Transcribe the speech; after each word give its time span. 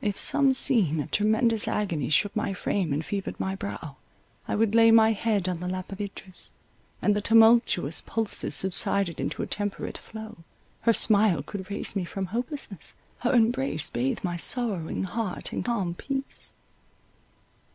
If 0.00 0.16
some 0.16 0.54
scene 0.54 1.00
of 1.00 1.10
tremendous 1.10 1.68
agony 1.68 2.08
shook 2.08 2.34
my 2.34 2.54
frame 2.54 2.94
and 2.94 3.04
fevered 3.04 3.38
my 3.38 3.54
brow, 3.54 3.96
I 4.48 4.54
would 4.56 4.74
lay 4.74 4.90
my 4.90 5.12
head 5.12 5.50
on 5.50 5.60
the 5.60 5.68
lap 5.68 5.92
of 5.92 6.00
Idris, 6.00 6.50
and 7.02 7.14
the 7.14 7.20
tumultuous 7.20 8.00
pulses 8.00 8.54
subsided 8.54 9.20
into 9.20 9.42
a 9.42 9.46
temperate 9.46 9.98
flow 9.98 10.38
—her 10.80 10.94
smile 10.94 11.42
could 11.42 11.70
raise 11.70 11.94
me 11.94 12.06
from 12.06 12.24
hopelessness, 12.32 12.94
her 13.18 13.34
embrace 13.34 13.90
bathe 13.90 14.24
my 14.24 14.38
sorrowing 14.38 15.04
heart 15.04 15.52
in 15.52 15.62
calm 15.62 15.92
peace. 15.94 16.54